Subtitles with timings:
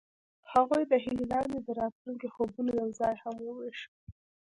[0.53, 3.93] هغوی د هیلې لاندې د راتلونکي خوبونه یوځای هم وویشل.